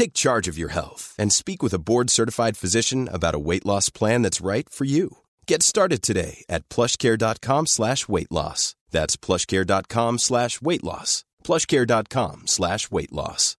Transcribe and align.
Take 0.00 0.14
charge 0.14 0.48
of 0.48 0.56
your 0.56 0.70
health 0.70 1.14
and 1.18 1.30
speak 1.30 1.62
with 1.62 1.74
a 1.74 1.78
board-certified 1.78 2.56
physician 2.56 3.06
about 3.12 3.34
a 3.34 3.38
weight 3.38 3.66
loss 3.66 3.90
plan 3.90 4.22
that's 4.22 4.40
right 4.40 4.66
for 4.66 4.86
you. 4.86 5.18
Get 5.46 5.62
started 5.62 6.00
today 6.00 6.42
at 6.48 6.66
plushcare.com 6.70 7.66
slash 7.66 8.08
weight 8.08 8.30
loss. 8.32 8.74
That's 8.92 9.18
plushcare.com 9.18 10.16
slash 10.16 10.62
weight 10.62 10.82
loss. 10.82 11.24
plushcare.com 11.44 12.46
slash 12.46 12.90
weight 12.90 13.12
loss. 13.12 13.56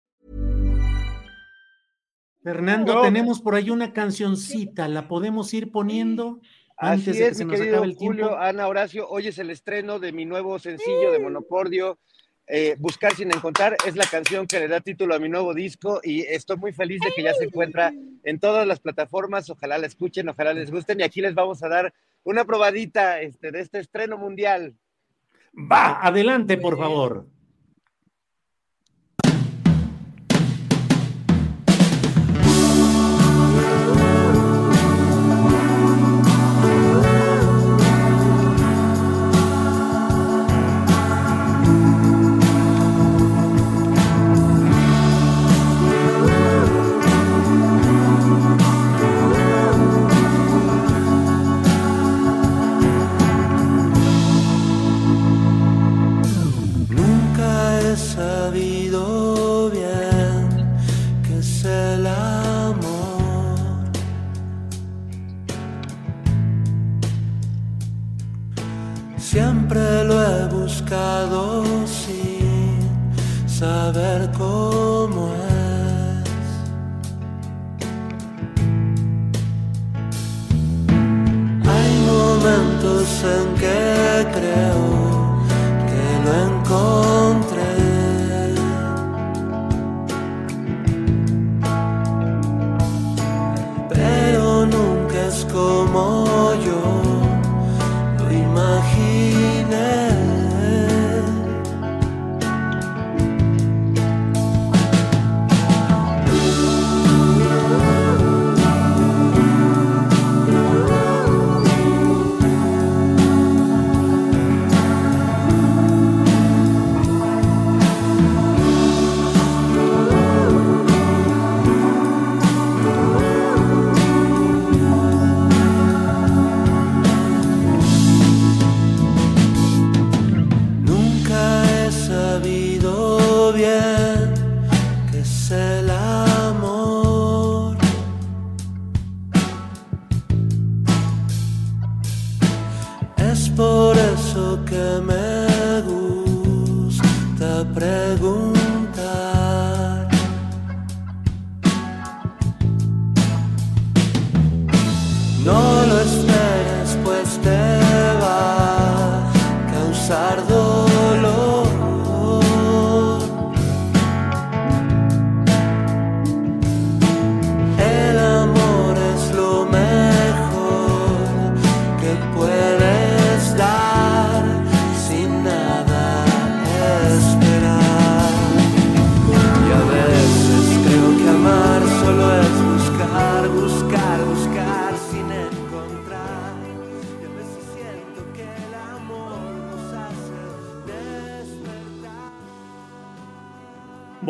Fernando, 2.42 2.94
No. 2.94 3.02
tenemos 3.02 3.42
por 3.42 3.54
ahí 3.54 3.68
una 3.68 3.92
cancioncita, 3.92 4.88
¿la 4.88 5.08
podemos 5.08 5.52
ir 5.52 5.70
poniendo 5.70 6.40
antes 6.78 7.08
Así 7.08 7.18
de 7.18 7.24
que 7.24 7.28
es, 7.32 7.36
se 7.36 7.44
nos 7.44 7.54
querido 7.58 7.76
acabe 7.76 7.90
el 7.92 7.96
Julio, 7.98 8.26
tiempo? 8.28 8.42
Ana 8.42 8.66
Horacio. 8.66 9.06
Hoy 9.10 9.26
es 9.28 9.38
el 9.38 9.50
estreno 9.50 9.98
de 9.98 10.12
mi 10.12 10.24
nuevo 10.24 10.58
sencillo 10.58 11.12
de 11.12 11.18
Monocordio. 11.18 11.98
Eh, 12.52 12.76
Buscar 12.78 13.14
sin 13.14 13.30
encontrar 13.30 13.76
es 13.86 13.96
la 13.96 14.06
canción 14.06 14.46
que 14.46 14.58
le 14.58 14.68
da 14.68 14.80
título 14.80 15.14
a 15.14 15.18
mi 15.18 15.28
nuevo 15.28 15.54
disco 15.54 16.00
y 16.02 16.22
estoy 16.22 16.56
muy 16.56 16.72
feliz 16.72 17.00
de 17.00 17.12
que 17.14 17.22
ya 17.22 17.32
se 17.34 17.44
encuentra 17.44 17.92
en 18.24 18.40
todas 18.40 18.66
las 18.66 18.80
plataformas. 18.80 19.48
Ojalá 19.50 19.78
la 19.78 19.86
escuchen, 19.86 20.28
ojalá 20.28 20.52
les 20.52 20.70
gusten 20.70 21.00
y 21.00 21.02
aquí 21.04 21.20
les 21.20 21.34
vamos 21.34 21.62
a 21.62 21.68
dar 21.68 21.94
una 22.24 22.44
probadita 22.44 23.20
este, 23.20 23.52
de 23.52 23.60
este 23.60 23.78
estreno 23.78 24.18
mundial. 24.18 24.74
Va, 25.54 26.00
adelante, 26.00 26.56
por 26.56 26.76
favor. 26.76 27.26
He 57.92 57.96
sabido 57.96 59.68
bien 59.70 60.48
qué 61.26 61.38
es 61.38 61.64
el 61.64 62.06
amor. 62.06 63.90
Siempre 69.16 70.04
lo 70.04 70.22
he 70.22 70.46
buscado 70.46 71.64
sin 71.86 72.78
saber 73.46 74.30
cómo 74.38 75.32
es. 75.34 76.30
Hay 81.72 81.92
momentos 82.14 83.08
en 83.36 83.46
que 83.60 84.28
creo 84.36 84.80
que 85.88 86.04
lo 86.24 86.32
encontré. 86.50 87.59
Como 95.44 96.26
yo 96.64 96.80
lo 98.18 98.32
imaginé. 98.32 98.99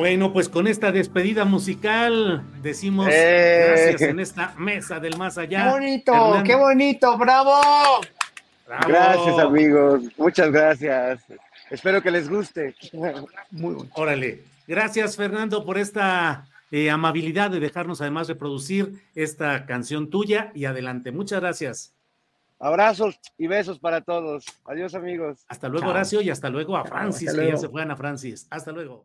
Bueno, 0.01 0.33
pues 0.33 0.49
con 0.49 0.67
esta 0.67 0.93
despedida 0.93 1.45
musical 1.45 2.43
decimos 2.63 3.07
¡Eh! 3.11 3.67
gracias 3.67 4.01
en 4.01 4.19
esta 4.19 4.55
mesa 4.57 4.99
del 4.99 5.19
más 5.19 5.37
allá. 5.37 5.65
¡Qué 5.65 5.71
bonito! 5.73 6.43
¡Qué 6.43 6.55
bonito! 6.55 7.19
¡Bravo! 7.19 7.61
bravo. 8.67 8.89
Gracias, 8.89 9.39
amigos. 9.39 10.05
Muchas 10.17 10.51
gracias. 10.53 11.23
Espero 11.69 12.01
que 12.01 12.11
les 12.11 12.31
guste. 12.31 12.75
Muy 13.51 13.75
bueno. 13.75 13.91
Órale. 13.93 14.43
Gracias, 14.67 15.19
Fernando, 15.19 15.67
por 15.67 15.77
esta 15.77 16.47
eh, 16.71 16.89
amabilidad 16.89 17.51
de 17.51 17.61
dejarnos 17.61 18.01
además 18.01 18.27
reproducir 18.27 19.03
esta 19.15 19.67
canción 19.67 20.09
tuya 20.09 20.51
y 20.55 20.65
adelante. 20.65 21.13
Muchas 21.13 21.41
gracias. 21.41 21.93
Abrazos 22.59 23.21
y 23.37 23.49
besos 23.49 23.79
para 23.79 24.01
todos. 24.01 24.47
Adiós, 24.65 24.95
amigos. 24.95 25.45
Hasta 25.47 25.69
luego, 25.69 25.85
Chao. 25.85 25.91
Horacio, 25.91 26.23
y 26.23 26.31
hasta 26.31 26.49
luego 26.49 26.75
a 26.79 26.87
Francis, 26.87 27.35
que 27.35 27.49
ya 27.49 27.59
se 27.59 27.69
fue 27.69 27.83
Ana 27.83 27.97
Francis. 27.97 28.47
Hasta 28.49 28.73
luego. 28.73 29.05